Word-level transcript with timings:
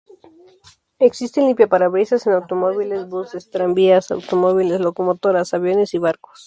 Existen 0.97 1.45
limpiaparabrisas 1.45 2.25
en 2.25 2.33
automóviles, 2.33 3.07
buses, 3.07 3.51
tranvías, 3.51 4.09
automóviles, 4.09 4.79
locomotoras, 4.81 5.53
aviones 5.53 5.93
y 5.93 5.99
barcos. 5.99 6.39